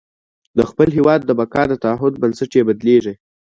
د 0.57 0.59
خپل 0.69 0.87
هېواد 0.97 1.21
د 1.25 1.31
بقا 1.39 1.63
د 1.69 1.73
تعهد 1.83 2.13
بنسټ 2.21 2.51
یې 2.57 2.63
بدلېږي. 2.69 3.13